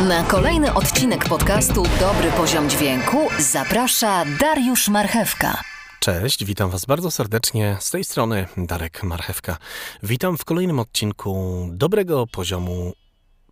Na 0.00 0.24
kolejny 0.24 0.74
odcinek 0.74 1.28
podcastu 1.28 1.82
Dobry 2.00 2.30
Poziom 2.30 2.70
Dźwięku 2.70 3.28
zaprasza 3.38 4.24
Dariusz 4.40 4.88
Marchewka. 4.88 5.60
Cześć, 6.00 6.44
witam 6.44 6.70
Was 6.70 6.84
bardzo 6.84 7.10
serdecznie. 7.10 7.76
Z 7.80 7.90
tej 7.90 8.04
strony 8.04 8.46
Darek 8.56 9.02
Marchewka. 9.02 9.56
Witam 10.02 10.38
w 10.38 10.44
kolejnym 10.44 10.78
odcinku 10.78 11.66
dobrego 11.72 12.26
poziomu 12.26 12.92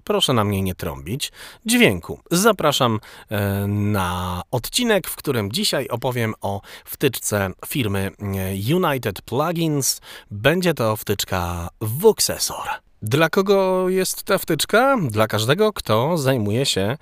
proszę 0.04 0.32
na 0.32 0.44
mnie 0.44 0.62
nie 0.62 0.74
trąbić, 0.74 1.32
dźwięku. 1.66 2.20
Zapraszam 2.30 3.00
e, 3.30 3.66
na 3.66 4.42
odcinek, 4.50 5.08
w 5.08 5.16
którym 5.16 5.52
dzisiaj 5.52 5.88
opowiem 5.88 6.34
o 6.40 6.60
wtyczce 6.84 7.50
firmy 7.66 8.10
e, 8.18 8.74
United 8.76 9.22
Plugins. 9.22 10.00
Będzie 10.30 10.74
to 10.74 10.96
wtyczka 10.96 11.68
Voxesor. 11.80 12.84
Dla 13.06 13.28
kogo 13.28 13.88
jest 13.88 14.22
ta 14.22 14.38
wtyczka? 14.38 14.96
Dla 15.10 15.26
każdego, 15.26 15.72
kto 15.72 16.18
zajmuje 16.18 16.66
się 16.66 16.96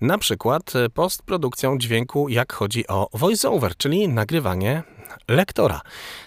na 0.00 0.18
przykład 0.18 0.72
postprodukcją 0.94 1.78
dźwięku, 1.78 2.28
jak 2.28 2.52
chodzi 2.52 2.86
o 2.86 3.08
voiceover, 3.12 3.76
czyli 3.76 4.08
nagrywanie 4.08 4.82
lektora. 5.28 5.80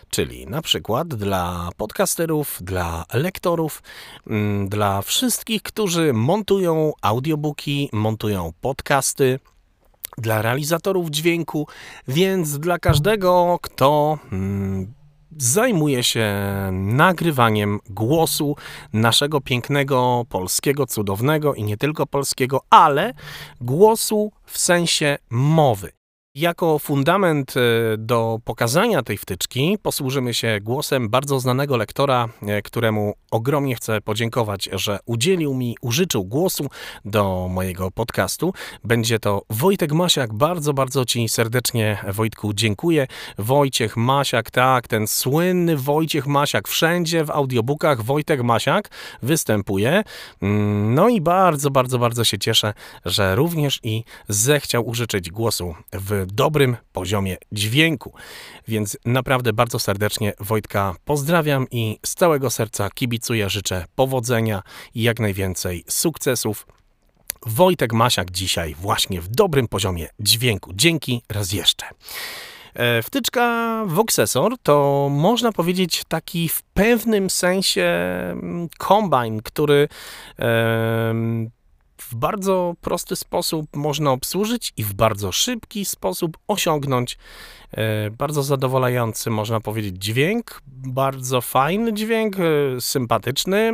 Czyli 0.10 0.48
na 0.48 0.62
przykład 0.62 1.08
dla 1.08 1.70
podcasterów, 1.78 2.58
dla 2.62 3.06
lektorów, 3.14 3.84
mm, 4.28 4.70
dla 4.70 5.02
wszystkich, 5.02 5.62
którzy 5.62 6.14
montują 6.14 6.94
audiobooki, 7.02 7.90
montują 7.94 8.52
podcasty, 8.62 9.40
dla 10.18 10.42
realizatorów 10.42 11.10
dźwięku, 11.10 11.68
więc 12.08 12.60
dla 12.60 12.80
każdego, 12.80 13.60
kto 13.62 14.18
mm, 14.32 14.94
zajmuje 15.38 16.04
się 16.04 16.34
nagrywaniem 16.72 17.80
głosu 17.90 18.56
naszego 18.94 19.42
pięknego, 19.42 20.26
polskiego, 20.30 20.86
cudownego 20.86 21.54
i 21.54 21.64
nie 21.64 21.78
tylko 21.78 22.06
polskiego, 22.06 22.62
ale 22.70 23.14
głosu 23.62 24.32
w 24.46 24.58
sensie 24.58 25.18
mowy. 25.30 26.01
Jako 26.36 26.80
fundament 26.80 27.54
e, 27.58 27.62
do 27.98 28.40
pokazania 28.46 29.04
tej 29.04 29.18
wtyczki 29.18 29.78
posłużymy 29.82 30.34
się 30.34 30.60
głosem 30.62 31.10
bardzo 31.10 31.40
znanego 31.40 31.78
lektora, 31.78 32.30
e, 32.42 32.62
któremu 32.62 33.14
ogromnie 33.32 33.76
chcę 33.76 34.02
podziękować, 34.02 34.70
że 34.74 35.00
udzielił 35.06 35.54
mi, 35.54 35.76
użyczył 35.82 36.26
głosu 36.26 36.68
do 37.06 37.48
mojego 37.50 37.92
podcastu. 37.92 38.54
Będzie 38.84 39.20
to 39.20 39.42
Wojtek 39.50 39.94
Masiak. 39.94 40.34
Bardzo, 40.34 40.74
bardzo 40.74 41.06
Ci 41.06 41.30
serdecznie, 41.30 41.98
Wojtku, 42.08 42.54
dziękuję. 42.54 43.08
Wojciech 43.38 43.98
Masiak, 43.98 44.52
tak, 44.52 44.88
ten 44.88 45.08
słynny 45.08 45.78
Wojciech 45.78 46.28
Masiak. 46.28 46.68
Wszędzie 46.68 47.24
w 47.24 47.32
audiobookach 47.32 48.04
Wojtek 48.04 48.44
Masiak 48.44 48.90
występuje. 49.22 50.04
Mm, 50.42 50.94
no 50.94 51.10
i 51.10 51.22
bardzo, 51.22 51.72
bardzo, 51.72 52.00
bardzo 52.00 52.24
się 52.24 52.40
cieszę, 52.40 52.74
że 53.06 53.36
również 53.36 53.80
i 53.84 54.04
zechciał 54.28 54.88
użyczyć 54.88 55.32
głosu 55.32 55.76
w 55.94 56.21
dobrym 56.26 56.78
poziomie 56.94 57.38
dźwięku. 57.52 58.14
Więc 58.68 58.98
naprawdę 59.06 59.54
bardzo 59.54 59.80
serdecznie 59.80 60.34
Wojtka 60.40 60.96
pozdrawiam 61.06 61.68
i 61.72 62.00
z 62.06 62.16
całego 62.16 62.50
serca 62.50 62.90
kibicuję, 62.90 63.50
życzę 63.50 63.86
powodzenia 63.96 64.62
i 64.96 65.02
jak 65.02 65.20
najwięcej 65.20 65.84
sukcesów. 65.88 66.68
Wojtek 67.46 67.94
Masiak 67.94 68.32
dzisiaj 68.32 68.76
właśnie 68.76 69.22
w 69.22 69.28
dobrym 69.28 69.68
poziomie 69.68 70.08
dźwięku. 70.20 70.72
Dzięki 70.74 71.22
raz 71.30 71.54
jeszcze. 71.54 71.86
E, 72.74 73.04
wtyczka 73.04 73.84
Voxesor 73.88 74.58
to 74.64 75.08
można 75.12 75.52
powiedzieć 75.52 76.04
taki 76.08 76.50
w 76.50 76.62
pewnym 76.62 77.30
sensie 77.30 77.84
mm, 78.32 78.70
kombine, 78.78 79.42
który 79.44 79.88
w 82.10 82.16
bardzo 82.16 82.76
prosty 82.82 83.16
sposób 83.16 83.76
można 83.76 84.12
obsłużyć 84.12 84.74
i 84.78 84.84
w 84.84 84.94
bardzo 84.94 85.32
szybki 85.32 85.86
sposób 85.86 86.38
osiągnąć 86.48 87.18
e, 87.72 88.12
bardzo 88.12 88.44
zadowalający, 88.44 89.30
można 89.30 89.60
powiedzieć, 89.60 89.96
dźwięk, 89.98 90.62
bardzo 90.68 91.42
fajny 91.42 91.94
dźwięk, 91.94 92.36
e, 92.40 92.82
sympatyczny, 92.82 93.74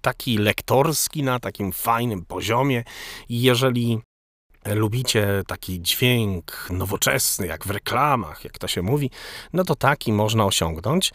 taki 0.00 0.38
lektorski 0.38 1.22
na 1.22 1.40
takim 1.40 1.72
fajnym 1.72 2.24
poziomie. 2.24 2.84
Jeżeli 3.28 3.98
lubicie 4.66 5.42
taki 5.46 5.82
dźwięk 5.82 6.68
nowoczesny, 6.70 7.46
jak 7.46 7.66
w 7.66 7.70
reklamach, 7.70 8.44
jak 8.44 8.58
to 8.58 8.68
się 8.68 8.82
mówi, 8.82 9.10
no 9.52 9.64
to 9.64 9.74
taki 9.74 10.12
można 10.12 10.44
osiągnąć. 10.44 11.12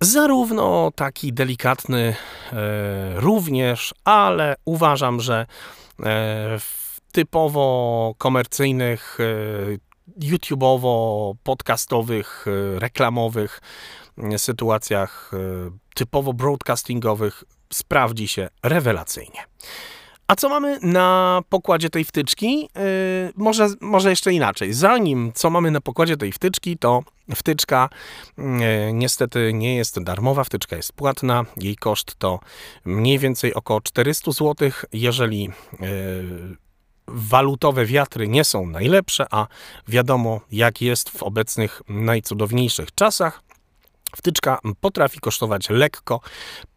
Zarówno 0.00 0.90
taki 0.94 1.32
delikatny 1.32 2.16
e, 2.52 3.20
również, 3.20 3.94
ale 4.04 4.56
uważam, 4.64 5.20
że 5.20 5.40
e, 5.40 5.46
w 6.58 7.00
typowo 7.12 8.14
komercyjnych, 8.18 9.18
e, 9.20 10.24
YouTubeowo, 10.26 11.34
podcastowych, 11.42 12.46
reklamowych 12.78 13.60
sytuacjach, 14.36 15.30
typowo 15.94 16.32
broadcastingowych 16.32 17.44
sprawdzi 17.72 18.28
się 18.28 18.48
rewelacyjnie. 18.62 19.44
A 20.28 20.36
co 20.36 20.48
mamy 20.48 20.78
na 20.82 21.40
pokładzie 21.48 21.90
tej 21.90 22.04
wtyczki? 22.04 22.60
Yy, 22.60 23.32
może, 23.36 23.68
może 23.80 24.10
jeszcze 24.10 24.32
inaczej. 24.32 24.72
Zanim 24.72 25.32
co 25.34 25.50
mamy 25.50 25.70
na 25.70 25.80
pokładzie 25.80 26.16
tej 26.16 26.32
wtyczki, 26.32 26.78
to 26.78 27.02
wtyczka 27.34 27.88
yy, 28.38 28.44
niestety 28.92 29.52
nie 29.54 29.76
jest 29.76 30.02
darmowa, 30.02 30.44
wtyczka 30.44 30.76
jest 30.76 30.92
płatna. 30.92 31.44
Jej 31.56 31.76
koszt 31.76 32.14
to 32.18 32.40
mniej 32.84 33.18
więcej 33.18 33.54
około 33.54 33.80
400 33.80 34.32
zł. 34.32 34.70
Jeżeli 34.92 35.42
yy, 35.80 36.56
walutowe 37.08 37.86
wiatry 37.86 38.28
nie 38.28 38.44
są 38.44 38.66
najlepsze, 38.66 39.26
a 39.30 39.46
wiadomo 39.88 40.40
jak 40.52 40.82
jest 40.82 41.10
w 41.10 41.22
obecnych 41.22 41.82
najcudowniejszych 41.88 42.94
czasach, 42.94 43.42
Wtyczka 44.16 44.58
potrafi 44.80 45.20
kosztować 45.20 45.70
lekko 45.70 46.20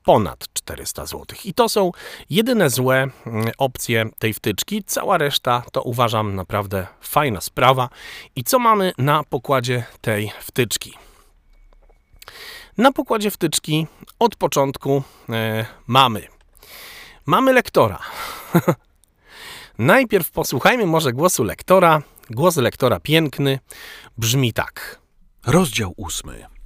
ponad 0.03 0.53
400 0.53 1.05
zł. 1.05 1.25
I 1.45 1.53
to 1.53 1.69
są 1.69 1.91
jedyne 2.29 2.69
złe 2.69 3.07
mm, 3.25 3.51
opcje 3.57 4.09
tej 4.19 4.33
wtyczki. 4.33 4.83
Cała 4.83 5.17
reszta 5.17 5.63
to 5.71 5.81
uważam 5.81 6.35
naprawdę 6.35 6.87
fajna 7.01 7.41
sprawa. 7.41 7.89
I 8.35 8.43
co 8.43 8.59
mamy 8.59 8.91
na 8.97 9.23
pokładzie 9.23 9.83
tej 10.01 10.31
wtyczki? 10.41 10.93
Na 12.77 12.91
pokładzie 12.91 13.31
wtyczki 13.31 13.87
od 14.19 14.35
początku 14.35 15.03
e, 15.29 15.65
mamy. 15.87 16.27
Mamy 17.25 17.53
lektora. 17.53 17.99
Najpierw 19.77 20.31
posłuchajmy 20.31 20.85
może 20.85 21.13
głosu 21.13 21.43
lektora. 21.43 22.01
Głos 22.29 22.57
lektora 22.57 22.99
piękny 22.99 23.59
brzmi 24.17 24.53
tak. 24.53 24.99
Rozdział 25.45 25.93
ósmy. 25.97 26.58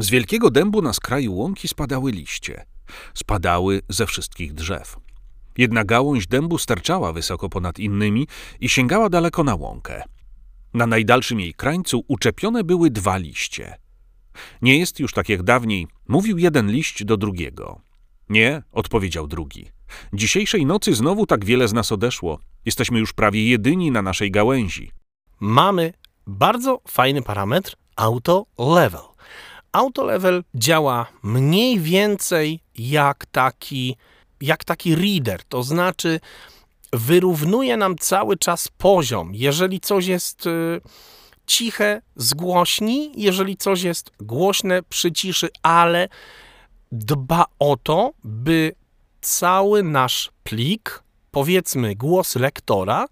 Z 0.00 0.10
wielkiego 0.10 0.50
dębu 0.50 0.82
na 0.82 0.92
skraju 0.92 1.34
łąki 1.34 1.68
spadały 1.68 2.12
liście. 2.12 2.66
Spadały 3.14 3.82
ze 3.88 4.06
wszystkich 4.06 4.54
drzew. 4.54 4.96
Jedna 5.58 5.84
gałąź 5.84 6.26
dębu 6.26 6.58
sterczała 6.58 7.12
wysoko 7.12 7.48
ponad 7.48 7.78
innymi 7.78 8.26
i 8.60 8.68
sięgała 8.68 9.08
daleko 9.08 9.44
na 9.44 9.54
łąkę. 9.54 10.02
Na 10.74 10.86
najdalszym 10.86 11.40
jej 11.40 11.54
krańcu 11.54 12.04
uczepione 12.08 12.64
były 12.64 12.90
dwa 12.90 13.16
liście. 13.16 13.76
Nie 14.62 14.78
jest 14.78 15.00
już 15.00 15.12
tak 15.12 15.28
jak 15.28 15.42
dawniej, 15.42 15.86
mówił 16.08 16.38
jeden 16.38 16.70
liść 16.70 17.04
do 17.04 17.16
drugiego. 17.16 17.80
Nie, 18.28 18.62
odpowiedział 18.72 19.26
drugi. 19.26 19.70
Dzisiejszej 20.12 20.66
nocy 20.66 20.94
znowu 20.94 21.26
tak 21.26 21.44
wiele 21.44 21.68
z 21.68 21.72
nas 21.72 21.92
odeszło. 21.92 22.38
Jesteśmy 22.64 22.98
już 22.98 23.12
prawie 23.12 23.48
jedyni 23.48 23.90
na 23.90 24.02
naszej 24.02 24.30
gałęzi. 24.30 24.90
Mamy 25.40 25.92
bardzo 26.26 26.80
fajny 26.88 27.22
parametr 27.22 27.76
auto 27.96 28.46
level. 28.58 29.09
Autolevel 29.72 30.44
działa 30.54 31.06
mniej 31.22 31.80
więcej 31.80 32.60
jak 32.78 33.26
taki, 33.26 33.96
jak 34.40 34.64
taki 34.64 34.94
reader, 34.94 35.44
to 35.44 35.62
znaczy 35.62 36.20
wyrównuje 36.92 37.76
nam 37.76 37.96
cały 37.98 38.36
czas 38.36 38.68
poziom. 38.68 39.34
Jeżeli 39.34 39.80
coś 39.80 40.06
jest 40.06 40.46
y, 40.46 40.80
ciche, 41.46 42.02
zgłośni, 42.16 43.12
jeżeli 43.16 43.56
coś 43.56 43.82
jest 43.82 44.10
głośne, 44.20 44.82
przyciszy, 44.82 45.48
ale 45.62 46.08
dba 46.92 47.44
o 47.58 47.76
to, 47.82 48.12
by 48.24 48.72
cały 49.20 49.82
nasz 49.82 50.30
plik, 50.44 51.02
powiedzmy 51.30 51.94
głos 51.94 52.36
lektora, 52.36 53.06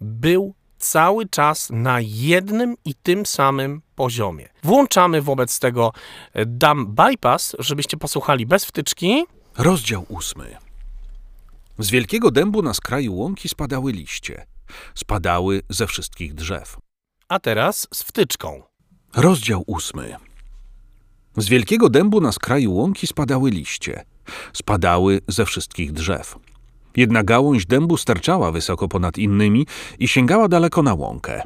był 0.00 0.54
cały 0.82 1.28
czas 1.28 1.70
na 1.70 2.00
jednym 2.00 2.76
i 2.84 2.94
tym 2.94 3.26
samym 3.26 3.82
poziomie. 3.94 4.48
Włączamy 4.62 5.22
wobec 5.22 5.58
tego 5.58 5.92
e, 6.32 6.46
dam 6.46 6.86
bypass, 6.86 7.56
żebyście 7.58 7.96
posłuchali 7.96 8.46
bez 8.46 8.64
wtyczki. 8.64 9.24
Rozdział 9.58 10.06
ósmy. 10.08 10.56
Z 11.78 11.90
wielkiego 11.90 12.30
dębu 12.30 12.62
na 12.62 12.74
skraju 12.74 13.14
łąki 13.14 13.48
spadały 13.48 13.92
liście. 13.92 14.46
Spadały 14.94 15.62
ze 15.68 15.86
wszystkich 15.86 16.34
drzew. 16.34 16.76
A 17.28 17.38
teraz 17.38 17.88
z 17.94 18.02
wtyczką. 18.02 18.62
Rozdział 19.16 19.64
ósmy. 19.66 20.16
Z 21.36 21.48
wielkiego 21.48 21.88
dębu 21.88 22.20
na 22.20 22.32
skraju 22.32 22.74
łąki 22.74 23.06
spadały 23.06 23.50
liście. 23.50 24.04
Spadały 24.52 25.20
ze 25.28 25.44
wszystkich 25.44 25.92
drzew. 25.92 26.38
Jedna 26.96 27.22
gałąź 27.22 27.66
dębu 27.66 27.96
sterczała 27.96 28.52
wysoko 28.52 28.88
ponad 28.88 29.18
innymi 29.18 29.66
i 29.98 30.08
sięgała 30.08 30.48
daleko 30.48 30.82
na 30.82 30.94
łąkę. 30.94 31.42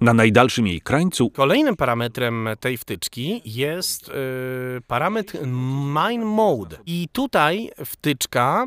Na 0.00 0.14
najdalszym 0.14 0.66
jej 0.66 0.80
krańcu 0.80 1.30
Kolejnym 1.30 1.76
parametrem 1.76 2.48
tej 2.60 2.76
wtyczki 2.76 3.42
jest 3.44 4.08
y, 4.08 4.12
parametr 4.86 5.38
Mine 5.86 6.24
Mode. 6.24 6.76
I 6.86 7.08
tutaj 7.12 7.70
wtyczka 7.84 8.66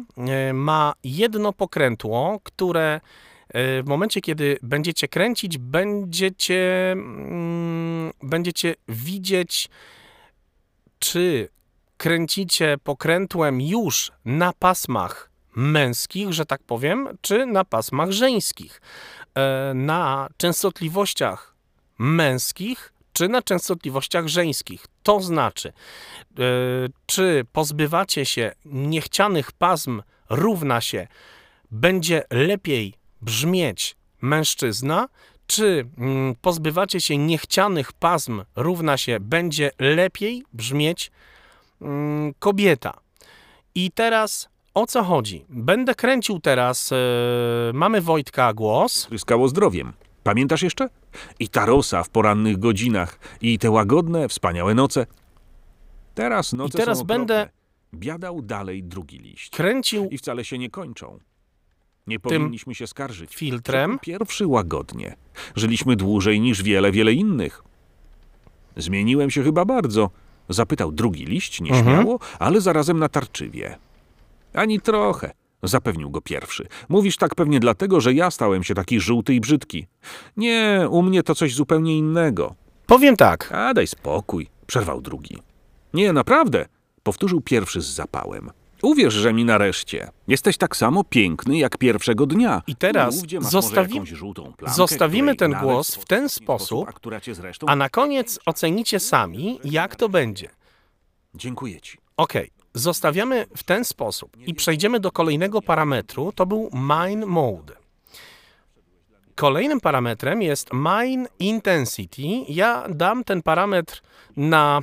y, 0.50 0.54
ma 0.54 0.94
jedno 1.04 1.54
pokrętło, 1.54 2.39
które 2.44 2.95
y, 2.95 3.83
w 3.83 3.86
momencie, 3.86 4.21
kiedy 4.21 4.57
będziecie 4.63 5.07
kręcić, 5.07 5.57
będziecie, 5.57 6.92
mm, 6.92 8.12
będziecie 8.24 8.75
widzieć, 8.88 9.69
czy 11.00 11.50
kręcicie 11.98 12.77
pokrętłem 12.83 13.62
już 13.62 14.12
na 14.25 14.54
pasmach 14.54 15.33
męskich, 15.56 16.34
że 16.34 16.46
tak 16.46 16.64
powiem, 16.64 17.18
czy 17.22 17.46
na 17.46 17.66
pasmach 17.66 18.12
żeńskich. 18.12 18.82
E, 19.36 19.74
na 19.74 20.30
częstotliwościach 20.38 21.56
męskich 21.98 22.94
czy 23.14 23.30
na 23.30 23.42
częstotliwościach 23.42 24.28
żeńskich. 24.28 24.86
To 25.04 25.20
znaczy, 25.20 25.70
e, 25.70 26.44
czy 27.06 27.46
pozbywacie 27.52 28.26
się 28.26 28.52
niechcianych 28.66 29.52
pasm 29.52 30.02
równa 30.30 30.82
się 30.82 31.08
będzie 31.72 32.24
lepiej 32.30 32.94
brzmieć 33.22 33.96
mężczyzna, 34.22 35.08
czy 35.48 35.88
mm, 35.98 36.36
pozbywacie 36.42 37.02
się 37.02 37.18
niechcianych 37.18 37.94
pasm 37.94 38.44
równa 38.56 38.98
się 38.98 39.20
będzie 39.20 39.72
lepiej 39.80 40.44
brzmieć 40.54 41.12
mm, 41.82 42.34
kobieta. 42.40 43.00
I 43.76 43.92
teraz 43.92 44.50
o 44.74 44.88
co 44.88 45.04
chodzi? 45.04 45.46
Będę 45.50 45.96
kręcił 45.96 46.40
teraz. 46.40 46.92
e, 46.92 46.96
mamy 47.74 48.02
Wojtka 48.02 48.54
głos. 48.54 49.06
tryskało 49.08 49.48
zdrowiem. 49.48 49.94
Pamiętasz 50.24 50.62
jeszcze? 50.62 50.90
I 51.40 51.50
ta 51.50 51.66
rosa 51.66 52.04
w 52.04 52.10
porannych 52.10 52.60
godzinach, 52.60 53.20
i 53.42 53.60
te 53.60 53.72
łagodne, 53.72 54.28
wspaniałe 54.30 54.74
noce. 54.75 55.06
Teraz 56.14 56.54
noce 56.54 56.78
I 56.78 56.81
teraz 56.81 56.98
są 56.98 57.04
będę-. 57.04 57.50
Biadał 57.94 58.42
dalej 58.42 58.84
drugi 58.84 59.18
liść. 59.20 59.50
Kręcił 59.50 60.08
I 60.12 60.18
wcale 60.18 60.46
się 60.46 60.58
nie 60.58 60.70
kończą. 60.70 61.20
Nie 62.08 62.20
powinniśmy 62.20 62.75
się 62.75 62.88
skarżyć. 62.88 63.36
filtrem. 63.36 64.00
Pierwszy 64.02 64.48
łagodnie. 64.48 65.16
Żyliśmy 65.56 65.96
dłużej 65.96 66.42
niż 66.42 66.64
wiele, 66.64 66.92
wiele 66.92 67.14
innych. 67.14 67.64
Zmieniłem 68.78 69.31
się 69.31 69.44
chyba 69.44 69.66
bardzo. 69.66 70.10
Zapytał 70.50 70.92
drugi 70.92 71.25
liść, 71.25 71.62
nieśmiało, 71.62 72.20
ale 72.40 72.62
zarazem 72.62 73.00
natarczywie. 73.00 73.78
Ani 74.54 74.82
trochę, 74.82 75.32
zapewnił 75.64 76.10
go 76.10 76.22
pierwszy. 76.22 76.68
Mówisz 76.90 77.18
tak 77.18 77.36
pewnie 77.36 77.60
dlatego, 77.60 78.02
że 78.02 78.14
ja 78.14 78.32
stałem 78.32 78.64
się 78.64 78.76
taki 78.76 79.00
żółty 79.00 79.34
i 79.34 79.40
brzydki. 79.40 79.88
Nie, 80.38 80.88
u 80.90 81.02
mnie 81.02 81.24
to 81.24 81.36
coś 81.36 81.56
zupełnie 81.56 81.98
innego. 81.98 82.56
Powiem 82.86 83.16
tak. 83.16 83.52
A 83.52 83.74
daj 83.74 83.88
spokój, 83.88 84.48
przerwał 84.68 85.02
drugi. 85.02 85.38
Nie, 85.94 86.14
naprawdę, 86.14 86.66
powtórzył 87.04 87.42
pierwszy 87.42 87.82
z 87.82 87.86
zapałem. 87.86 88.52
Uwierz, 88.82 89.14
że 89.14 89.34
mi 89.34 89.46
nareszcie. 89.46 90.10
Jesteś 90.28 90.58
tak 90.58 90.76
samo 90.76 91.04
piękny 91.04 91.58
jak 91.58 91.78
pierwszego 91.78 92.26
dnia. 92.26 92.62
I 92.68 92.76
teraz 92.76 93.24
zostawi- 93.40 94.02
plamkę, 94.58 94.74
zostawimy 94.76 95.36
ten 95.36 95.54
głos 95.62 95.96
w 95.96 96.06
ten 96.06 96.30
sposób, 96.30 96.90
a 96.90 97.34
zresztą... 97.34 97.68
A 97.68 97.76
na 97.76 97.90
koniec 97.90 98.40
ocenicie 98.46 99.00
sami, 99.00 99.60
jak 99.64 99.96
to 99.96 100.10
będzie. 100.10 100.50
Dziękuję 101.36 101.82
ci. 101.82 101.98
Ok, 102.18 102.34
zostawiamy 102.74 103.46
w 103.58 103.64
ten 103.64 103.86
sposób 103.86 104.38
i 104.38 104.54
przejdziemy 104.54 105.00
do 105.00 105.12
kolejnego 105.12 105.62
parametru. 105.62 106.31
To 106.31 106.46
był 106.46 106.70
Mine 106.74 107.25
Mode. 107.25 107.74
Kolejnym 109.36 109.81
parametrem 109.81 110.42
jest 110.42 110.70
Mine 110.74 111.28
Intensity. 111.40 112.22
Ja 112.50 112.90
dam 112.90 113.24
ten 113.24 113.42
parametr 113.42 114.02
na 114.38 114.81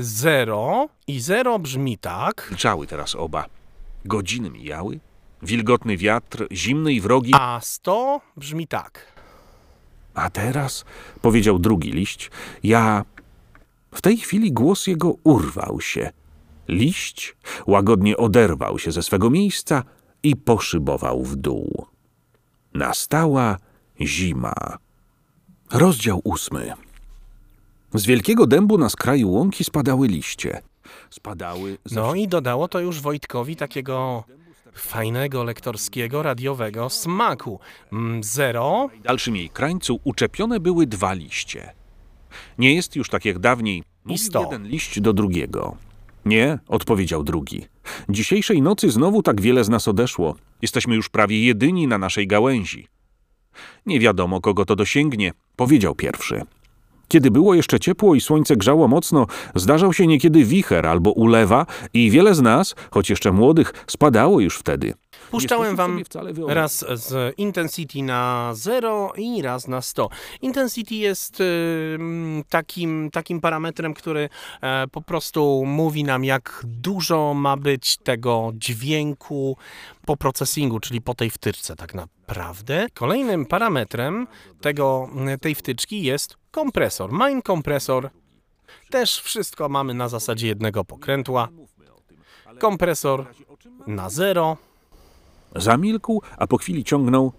0 0.00 0.88
i 1.06 1.20
0 1.20 1.58
brzmi 1.58 1.98
tak, 1.98 2.46
Milczały 2.50 2.86
teraz 2.86 3.14
oba. 3.14 3.46
Godziny 4.04 4.50
mijały. 4.50 5.00
Wilgotny 5.42 5.96
wiatr, 5.96 6.46
zimny 6.52 6.92
i 6.92 7.00
wrogi. 7.00 7.32
a 7.34 7.60
100 7.62 8.20
brzmi 8.36 8.66
tak. 8.66 9.14
A 10.14 10.30
teraz, 10.30 10.84
powiedział 11.22 11.58
drugi 11.58 11.92
liść, 11.92 12.30
ja. 12.62 13.04
W 13.94 14.00
tej 14.00 14.16
chwili 14.16 14.52
głos 14.52 14.86
jego 14.86 15.14
urwał 15.24 15.80
się. 15.80 16.10
Liść 16.68 17.36
łagodnie 17.66 18.16
oderwał 18.16 18.78
się 18.78 18.92
ze 18.92 19.02
swego 19.02 19.30
miejsca 19.30 19.82
i 20.22 20.36
poszybował 20.36 21.24
w 21.24 21.36
dół. 21.36 21.86
Nastała 22.74 23.58
zima. 24.00 24.54
Rozdział 25.72 26.20
ósmy. 26.24 26.72
Z 27.94 28.06
wielkiego 28.06 28.46
dębu 28.46 28.78
na 28.78 28.88
skraju 28.88 29.30
łąki 29.30 29.64
spadały 29.64 30.08
liście. 30.08 30.62
Spadały 31.10 31.78
ze 31.84 32.00
No 32.00 32.14
i 32.14 32.28
dodało 32.28 32.68
to 32.68 32.80
już 32.80 33.00
Wojtkowi 33.00 33.56
takiego 33.56 34.24
fajnego 34.74 35.44
lektorskiego, 35.44 36.22
radiowego 36.22 36.90
smaku. 36.90 37.60
0 38.20 38.88
W 39.00 39.02
dalszym 39.02 39.36
jej 39.36 39.50
krańcu 39.50 40.00
uczepione 40.04 40.60
były 40.60 40.86
dwa 40.86 41.12
liście. 41.12 41.72
Nie 42.58 42.74
jest 42.74 42.96
już 42.96 43.08
tak 43.08 43.24
jak 43.24 43.38
dawniej. 43.38 43.82
Mówił 44.04 44.26
sto. 44.26 44.42
jeden 44.42 44.66
liść 44.66 45.00
do 45.00 45.12
drugiego. 45.12 45.76
Nie, 46.26 46.58
odpowiedział 46.68 47.22
drugi. 47.24 47.66
Dzisiejszej 48.08 48.62
nocy 48.62 48.90
znowu 48.90 49.22
tak 49.22 49.40
wiele 49.40 49.64
z 49.64 49.68
nas 49.68 49.88
odeszło. 49.88 50.36
Jesteśmy 50.62 50.94
już 50.94 51.08
prawie 51.08 51.44
jedyni 51.44 51.86
na 51.86 51.98
naszej 51.98 52.26
gałęzi. 52.26 52.88
Nie 53.86 54.00
wiadomo, 54.00 54.40
kogo 54.40 54.64
to 54.64 54.76
dosięgnie, 54.76 55.32
powiedział 55.56 55.94
pierwszy. 55.94 56.42
Kiedy 57.08 57.30
było 57.30 57.54
jeszcze 57.54 57.80
ciepło 57.80 58.14
i 58.14 58.20
słońce 58.20 58.56
grzało 58.56 58.88
mocno, 58.88 59.26
zdarzał 59.54 59.92
się 59.92 60.06
niekiedy 60.06 60.44
wicher 60.44 60.86
albo 60.86 61.10
ulewa 61.10 61.66
i 61.94 62.10
wiele 62.10 62.34
z 62.34 62.40
nas, 62.40 62.74
choć 62.90 63.10
jeszcze 63.10 63.32
młodych, 63.32 63.72
spadało 63.86 64.40
już 64.40 64.58
wtedy. 64.58 64.94
Puszczałem 65.30 65.76
wam 65.76 66.02
raz 66.48 66.84
z 66.94 67.34
intensity 67.38 68.02
na 68.02 68.50
0 68.54 69.12
i 69.16 69.42
raz 69.42 69.68
na 69.68 69.82
100. 69.82 70.08
Intensity 70.42 70.94
jest 70.94 71.40
y, 71.40 71.98
takim, 72.48 73.10
takim 73.12 73.40
parametrem, 73.40 73.94
który 73.94 74.28
e, 74.60 74.86
po 74.88 75.02
prostu 75.02 75.64
mówi 75.66 76.04
nam, 76.04 76.24
jak 76.24 76.62
dużo 76.64 77.34
ma 77.34 77.56
być 77.56 77.96
tego 77.96 78.52
dźwięku 78.54 79.56
po 80.06 80.16
procesingu, 80.16 80.80
czyli 80.80 81.00
po 81.00 81.14
tej 81.14 81.30
wtyczce 81.30 81.76
tak 81.76 81.94
naprawdę. 81.94 82.86
Kolejnym 82.94 83.46
parametrem 83.46 84.26
tego, 84.60 85.08
tej 85.40 85.54
wtyczki 85.54 86.02
jest 86.02 86.36
kompresor. 86.50 87.12
Mine 87.12 87.42
kompresor. 87.42 88.10
Też 88.90 89.20
wszystko 89.20 89.68
mamy 89.68 89.94
na 89.94 90.08
zasadzie 90.08 90.46
jednego 90.46 90.84
pokrętła. 90.84 91.48
Kompresor 92.58 93.26
na 93.86 94.10
0. 94.10 94.56
Zamilkł, 95.54 96.22
a 96.38 96.46
po 96.46 96.58
chwili 96.58 96.84
ciągnął. 96.84 97.32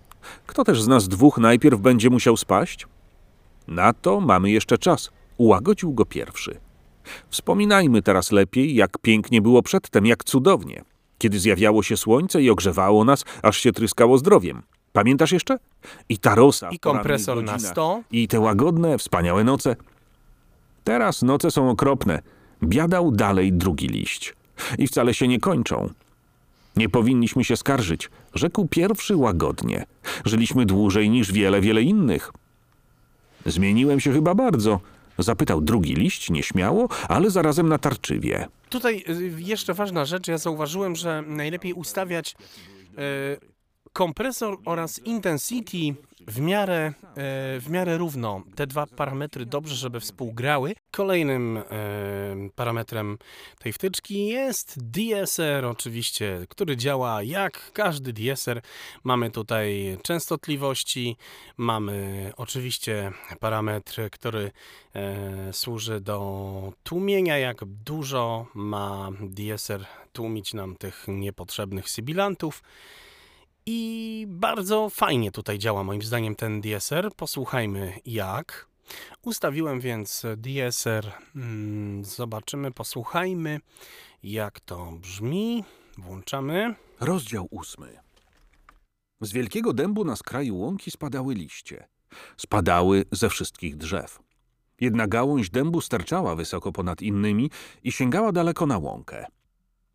Kto 0.47 0.63
też 0.63 0.81
z 0.81 0.87
nas 0.87 1.07
dwóch 1.07 1.37
najpierw 1.37 1.79
będzie 1.79 2.09
musiał 2.09 2.37
spaść? 2.37 2.87
Na 3.67 3.93
to 3.93 4.21
mamy 4.21 4.51
jeszcze 4.51 4.77
czas. 4.77 5.09
Ułagodził 5.37 5.93
go 5.93 6.05
pierwszy. 6.05 6.59
Wspominajmy 7.29 8.01
teraz 8.01 8.31
lepiej, 8.31 8.75
jak 8.75 8.97
pięknie 8.97 9.41
było 9.41 9.61
przedtem, 9.61 10.05
jak 10.05 10.23
cudownie. 10.23 10.83
Kiedy 11.17 11.39
zjawiało 11.39 11.83
się 11.83 11.97
słońce 11.97 12.41
i 12.41 12.49
ogrzewało 12.49 13.05
nas, 13.05 13.25
aż 13.41 13.57
się 13.57 13.71
tryskało 13.71 14.17
zdrowiem. 14.17 14.63
Pamiętasz 14.93 15.31
jeszcze? 15.31 15.59
I 16.09 16.17
ta 16.17 16.35
rosa 16.35 16.69
I 16.69 16.79
kompresor 16.79 17.43
na 17.43 17.51
godzinach. 17.51 17.71
100. 17.71 18.01
I 18.11 18.27
te 18.27 18.39
łagodne, 18.39 18.97
wspaniałe 18.97 19.43
noce. 19.43 19.75
Teraz 20.83 21.21
noce 21.21 21.51
są 21.51 21.69
okropne. 21.69 22.21
Biadał 22.63 23.11
dalej 23.11 23.53
drugi 23.53 23.87
liść. 23.87 24.35
I 24.77 24.87
wcale 24.87 25.13
się 25.13 25.27
nie 25.27 25.39
kończą. 25.39 25.89
Nie 26.77 26.89
powinniśmy 26.89 27.43
się 27.43 27.57
skarżyć, 27.57 28.09
rzekł 28.33 28.67
pierwszy 28.67 29.15
łagodnie. 29.15 29.85
Żyliśmy 30.25 30.65
dłużej 30.65 31.09
niż 31.09 31.31
wiele, 31.31 31.61
wiele 31.61 31.81
innych. 31.81 32.31
Zmieniłem 33.45 33.99
się 33.99 34.13
chyba 34.13 34.35
bardzo, 34.35 34.79
zapytał 35.17 35.61
drugi 35.61 35.93
liść 35.93 36.29
nieśmiało, 36.29 36.89
ale 37.09 37.29
zarazem 37.29 37.69
natarczywie. 37.69 38.47
Tutaj 38.69 39.03
y, 39.09 39.33
jeszcze 39.37 39.73
ważna 39.73 40.05
rzecz, 40.05 40.27
ja 40.27 40.37
zauważyłem, 40.37 40.95
że 40.95 41.23
najlepiej 41.27 41.73
ustawiać 41.73 42.31
y, 42.31 43.55
kompresor 43.93 44.57
oraz 44.65 44.99
intensity 44.99 45.95
w 46.27 46.39
miarę, 46.39 46.85
e, 46.85 46.93
w 47.59 47.65
miarę 47.69 47.97
równo. 47.97 48.43
Te 48.55 48.67
dwa 48.67 48.85
parametry 48.85 49.45
dobrze, 49.45 49.75
żeby 49.75 49.99
współgrały. 49.99 50.75
Kolejnym 50.91 51.57
e, 51.57 51.63
parametrem 52.55 53.17
tej 53.59 53.73
wtyczki 53.73 54.27
jest 54.27 54.75
DSR, 54.91 55.65
oczywiście, 55.65 56.45
który 56.49 56.77
działa 56.77 57.23
jak 57.23 57.71
każdy 57.73 58.13
DSR. 58.13 58.61
Mamy 59.03 59.31
tutaj 59.31 59.97
częstotliwości, 60.03 61.17
mamy 61.57 62.31
oczywiście 62.37 63.11
parametr, 63.39 64.09
który 64.11 64.51
e, 64.93 65.53
służy 65.53 66.01
do 66.01 66.73
tłumienia, 66.83 67.37
jak 67.37 67.65
dużo 67.65 68.47
ma 68.53 69.09
DSR 69.21 69.85
tłumić 70.13 70.53
nam 70.53 70.75
tych 70.75 71.05
niepotrzebnych 71.07 71.89
sybilantów. 71.89 72.63
Bardzo 74.45 74.89
fajnie 74.89 75.31
tutaj 75.31 75.59
działa 75.59 75.83
moim 75.83 76.01
zdaniem 76.01 76.35
ten 76.35 76.61
DSR. 76.61 77.11
Posłuchajmy 77.15 77.93
jak. 78.05 78.67
Ustawiłem 79.21 79.79
więc 79.79 80.25
DSR. 80.37 81.11
Mm, 81.35 82.05
zobaczymy, 82.05 82.71
posłuchajmy 82.71 83.59
jak 84.23 84.59
to 84.59 84.91
brzmi. 84.91 85.63
Włączamy. 85.97 86.75
Rozdział 86.99 87.47
ósmy. 87.51 87.99
Z 89.21 89.31
wielkiego 89.31 89.73
dębu 89.73 90.05
na 90.05 90.15
skraju 90.15 90.57
łąki 90.57 90.91
spadały 90.91 91.33
liście. 91.33 91.87
Spadały 92.37 93.05
ze 93.11 93.29
wszystkich 93.29 93.77
drzew. 93.77 94.19
Jedna 94.81 95.07
gałąź 95.07 95.49
dębu 95.49 95.81
sterczała 95.81 96.35
wysoko 96.35 96.71
ponad 96.71 97.01
innymi 97.01 97.51
i 97.83 97.91
sięgała 97.91 98.31
daleko 98.31 98.65
na 98.65 98.77
łąkę. 98.77 99.25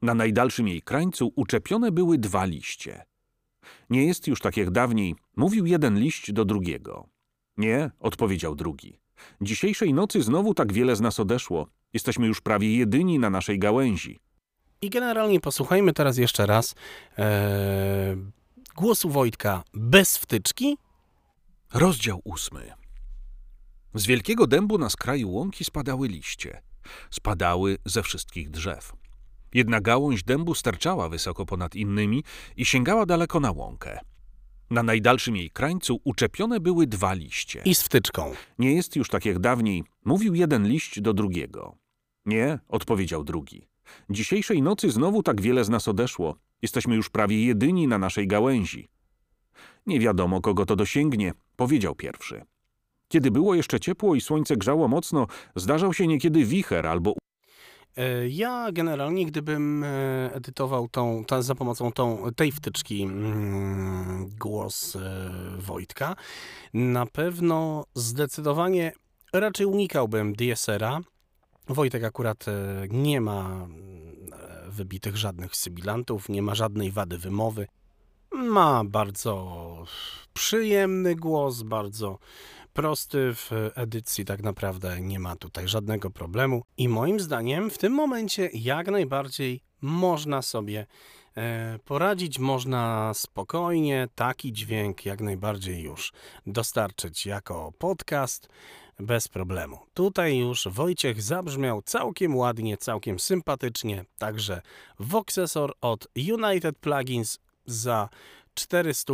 Na 0.02 0.14
najdalszym 0.14 0.68
jej 0.68 0.82
krańcu 0.82 1.32
uczepione 1.36 1.92
były 1.92 2.18
dwa 2.18 2.44
liście. 2.44 3.09
Nie 3.90 4.06
jest 4.06 4.26
już 4.26 4.40
tak 4.40 4.56
jak 4.56 4.70
dawniej, 4.70 5.14
mówił 5.36 5.66
jeden 5.66 5.98
liść 5.98 6.32
do 6.32 6.44
drugiego. 6.44 7.08
Nie, 7.56 7.90
odpowiedział 8.00 8.54
drugi. 8.54 9.00
Dzisiejszej 9.40 9.94
nocy 9.94 10.22
znowu 10.22 10.54
tak 10.54 10.72
wiele 10.72 10.96
z 10.96 11.00
nas 11.00 11.20
odeszło. 11.20 11.66
Jesteśmy 11.92 12.26
już 12.26 12.40
prawie 12.40 12.76
jedyni 12.76 13.18
na 13.18 13.30
naszej 13.30 13.58
gałęzi. 13.58 14.20
I 14.82 14.90
generalnie 14.90 15.40
posłuchajmy 15.40 15.92
teraz 15.92 16.18
jeszcze 16.18 16.46
raz 16.46 16.74
e, 17.18 18.16
głosu 18.76 19.10
Wojtka 19.10 19.62
bez 19.74 20.16
wtyczki. 20.16 20.76
Rozdział 21.74 22.20
ósmy. 22.24 22.72
Z 23.94 24.06
wielkiego 24.06 24.46
dębu 24.46 24.78
na 24.78 24.90
skraju 24.90 25.30
łąki 25.30 25.64
spadały 25.64 26.08
liście. 26.08 26.62
Spadały 27.10 27.78
ze 27.84 28.02
wszystkich 28.02 28.50
drzew. 28.50 28.92
Jedna 29.54 29.80
gałąź 29.80 30.22
dębu 30.24 30.54
sterczała 30.54 31.08
wysoko 31.08 31.46
ponad 31.46 31.74
innymi 31.74 32.24
i 32.56 32.64
sięgała 32.64 33.06
daleko 33.06 33.40
na 33.40 33.50
łąkę. 33.50 33.98
Na 34.70 34.82
najdalszym 34.82 35.36
jej 35.36 35.50
krańcu 35.50 36.00
uczepione 36.04 36.60
były 36.60 36.86
dwa 36.86 37.12
liście. 37.14 37.62
I 37.64 37.74
z 37.74 37.82
wtyczką. 37.82 38.32
Nie 38.58 38.74
jest 38.74 38.96
już 38.96 39.08
tak 39.08 39.24
jak 39.24 39.38
dawniej, 39.38 39.84
mówił 40.04 40.34
jeden 40.34 40.68
liść 40.68 41.00
do 41.00 41.14
drugiego. 41.14 41.76
Nie, 42.26 42.58
odpowiedział 42.68 43.24
drugi. 43.24 43.68
Dzisiejszej 44.10 44.62
nocy 44.62 44.90
znowu 44.90 45.22
tak 45.22 45.40
wiele 45.40 45.64
z 45.64 45.68
nas 45.68 45.88
odeszło. 45.88 46.36
Jesteśmy 46.62 46.96
już 46.96 47.10
prawie 47.10 47.44
jedyni 47.44 47.88
na 47.88 47.98
naszej 47.98 48.26
gałęzi. 48.26 48.88
Nie 49.86 50.00
wiadomo, 50.00 50.40
kogo 50.40 50.66
to 50.66 50.76
dosięgnie, 50.76 51.32
powiedział 51.56 51.94
pierwszy. 51.94 52.42
Kiedy 53.08 53.30
było 53.30 53.54
jeszcze 53.54 53.80
ciepło 53.80 54.14
i 54.14 54.20
słońce 54.20 54.56
grzało 54.56 54.88
mocno, 54.88 55.26
zdarzał 55.56 55.94
się 55.94 56.06
niekiedy 56.06 56.44
wicher 56.44 56.86
albo 56.86 57.14
Ja 58.28 58.72
generalnie, 58.72 59.26
gdybym 59.26 59.84
e, 59.84 60.34
edytował 60.34 60.88
tą, 60.88 61.24
ta, 61.24 61.42
za 61.42 61.54
pomocą 61.54 61.92
tą, 61.92 62.22
tej 62.36 62.52
wtyczki 62.52 63.02
mm, 63.02 64.30
głos 64.40 64.96
e, 64.96 65.30
Wojtka, 65.58 66.16
na 66.74 67.06
pewno 67.06 67.84
zdecydowanie 67.94 68.92
raczej 69.32 69.66
unikałbym 69.66 70.34
DSR-a. 70.34 71.00
Wojtek 71.68 72.04
akurat 72.04 72.48
e, 72.48 72.52
nie 72.90 73.20
ma 73.20 73.66
e, 74.32 74.70
wybitych 74.70 75.16
żadnych 75.16 75.56
sybilantów, 75.56 76.28
nie 76.28 76.42
ma 76.42 76.54
żadnej 76.54 76.92
wady 76.92 77.18
wymowy. 77.18 77.66
Ma 78.32 78.84
bardzo 78.84 79.84
przyjemny 80.32 81.16
głos, 81.16 81.62
bardzo 81.62 82.18
prosty 82.72 83.34
w 83.34 83.50
edycji, 83.74 84.24
tak 84.24 84.42
naprawdę 84.42 85.00
nie 85.00 85.18
ma 85.18 85.36
tutaj 85.36 85.68
żadnego 85.68 86.10
problemu. 86.10 86.62
I 86.76 86.88
moim 86.88 87.20
zdaniem 87.20 87.70
w 87.70 87.78
tym 87.78 87.92
momencie 87.92 88.50
jak 88.54 88.90
najbardziej 88.90 89.60
można 89.80 90.42
sobie 90.42 90.86
e, 91.36 91.78
poradzić, 91.84 92.38
można 92.38 93.12
spokojnie 93.14 94.08
taki 94.14 94.52
dźwięk 94.52 95.06
jak 95.06 95.20
najbardziej 95.20 95.82
już 95.82 96.12
dostarczyć 96.46 97.26
jako 97.26 97.72
podcast 97.78 98.48
bez 98.98 99.28
problemu. 99.28 99.78
Tutaj 99.94 100.38
już 100.38 100.68
Wojciech 100.68 101.22
zabrzmiał 101.22 101.82
całkiem 101.82 102.36
ładnie, 102.36 102.76
całkiem 102.76 103.18
sympatycznie, 103.18 104.04
także 104.18 104.62
Voxesor 104.98 105.72
od 105.80 106.08
United 106.16 106.78
Plugins 106.78 107.38
za 107.66 108.08
400 108.54 109.12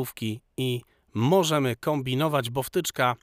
i 0.57 0.83
możemy 1.15 1.77
kombinować, 1.77 2.51
bo 2.51 2.63
wtyczka 2.63 3.17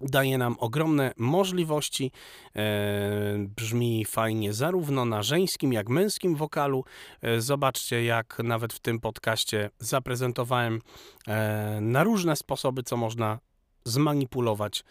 daje 0.00 0.38
nam 0.38 0.56
ogromne 0.58 1.12
możliwości. 1.16 2.12
E, 2.56 2.62
brzmi 3.38 4.04
fajnie 4.04 4.52
zarówno 4.52 5.04
na 5.04 5.22
żeńskim, 5.22 5.72
jak 5.72 5.88
męskim 5.88 6.36
wokalu. 6.36 6.84
E, 7.22 7.40
zobaczcie, 7.40 8.04
jak 8.04 8.38
nawet 8.44 8.72
w 8.72 8.80
tym 8.80 9.00
podcaście 9.00 9.70
zaprezentowałem 9.78 10.80
e, 11.28 11.78
na 11.80 12.04
różne 12.04 12.36
sposoby, 12.36 12.82
co 12.82 12.96
można 12.96 13.38
zmanipulować 13.84 14.84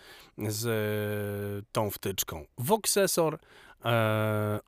z 0.48 1.66
tą 1.72 1.90
wtyczką. 1.90 2.46
Voxesor 2.58 3.40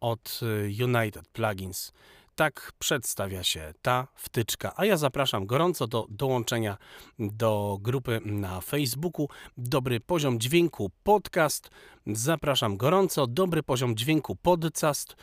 od 0.01 0.39
United 0.83 1.27
Plugins. 1.27 1.91
Tak 2.35 2.71
przedstawia 2.79 3.43
się 3.43 3.73
ta 3.81 4.07
wtyczka. 4.15 4.73
A 4.75 4.85
ja 4.85 4.97
zapraszam 4.97 5.45
gorąco 5.45 5.87
do 5.87 6.05
dołączenia 6.09 6.77
do 7.19 7.77
grupy 7.81 8.21
na 8.25 8.61
Facebooku 8.61 9.27
Dobry 9.57 9.99
Poziom 9.99 10.39
Dźwięku 10.39 10.91
Podcast. 11.03 11.69
Zapraszam 12.07 12.77
gorąco. 12.77 13.27
Dobry 13.27 13.63
Poziom 13.63 13.95
Dźwięku 13.95 14.35
Podcast. 14.35 15.15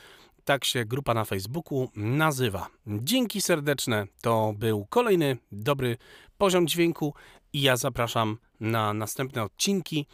Tak 0.45 0.65
się 0.65 0.85
grupa 0.85 1.15
na 1.15 1.25
Facebooku 1.25 1.91
nazywa. 1.97 2.69
Dzięki 2.87 3.41
serdeczne. 3.41 4.07
To 4.21 4.55
był 4.57 4.87
kolejny 4.87 5.37
dobry 5.53 5.97
poziom 6.39 6.67
dźwięku 6.67 7.15
i 7.53 7.63
ja 7.63 7.77
zapraszam 7.77 8.39
na 8.61 8.95
następne 8.95 9.43
odcinki. 9.43 10.07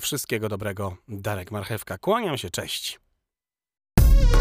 Wszystkiego 0.00 0.48
dobrego. 0.48 0.96
Darek 1.08 1.50
Marchewka. 1.50 1.98
Kłaniam 1.98 2.38
się. 2.38 2.50
Cześć. 2.50 3.01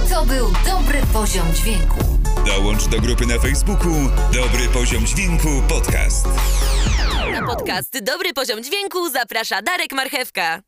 To 0.10 0.26
był 0.26 0.54
dobry 0.66 1.02
poziom 1.14 1.54
dźwięku. 1.54 2.00
Dołącz 2.46 2.86
do 2.88 3.00
grupy 3.00 3.26
na 3.26 3.40
Facebooku 3.40 3.94
Dobry 4.34 4.68
Poziom 4.74 5.06
Dźwięku 5.06 5.48
Podcast. 5.70 6.28
Na 7.32 7.48
podcast 7.48 8.00
Dobry 8.04 8.34
Poziom 8.34 8.64
Dźwięku 8.64 9.10
zaprasza 9.10 9.62
Darek 9.62 9.94
Marchewka. 9.94 10.62